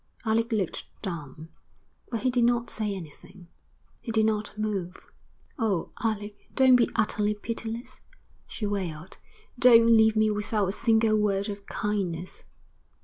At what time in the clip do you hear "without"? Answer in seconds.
10.31-10.65